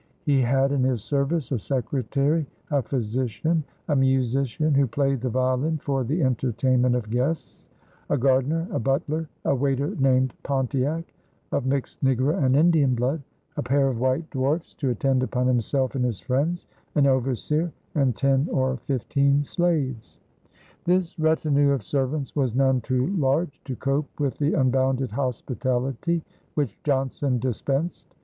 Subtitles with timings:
[0.23, 5.77] He had in his service a secretary, a physician, a musician who played the violin
[5.77, 7.69] for the entertainment of guests,
[8.09, 11.03] a gardener, a butler, a waiter named Pontiach,
[11.51, 13.21] of mixed negro and Indian blood,
[13.57, 16.65] a pair of white dwarfs to attend upon himself and his friends,
[16.95, 20.19] an overseer, and ten or fifteen slaves.
[20.85, 26.23] This retinue of servants was none too large to cope with the unbounded hospitality
[26.55, 28.15] which Johnson dispensed.